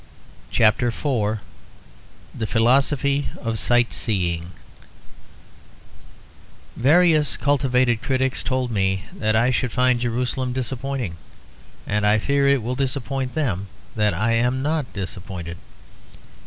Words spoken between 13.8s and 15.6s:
that I am not disappointed.